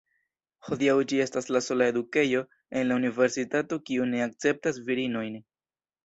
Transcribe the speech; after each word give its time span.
Hodiaŭ 0.67 0.93
ĝi 1.09 1.17
estas 1.25 1.49
la 1.55 1.59
sola 1.65 1.89
edukejo 1.91 2.41
en 2.81 2.87
la 2.91 2.97
universitato 3.01 3.79
kiu 3.89 4.07
ne 4.13 4.23
akceptas 4.29 4.81
virinojn. 4.89 5.37